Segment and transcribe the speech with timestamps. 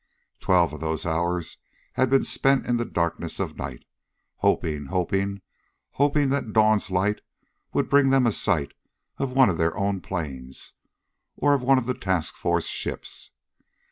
[0.39, 1.59] Twelve of those hours
[1.93, 3.85] had been spent in the darkness of night,
[4.37, 5.43] hoping, hoping,
[5.91, 7.21] hoping that dawn's light
[7.73, 8.71] would bring them a sight
[9.19, 10.73] of one of their own planes,
[11.35, 13.29] or one of the task force ships.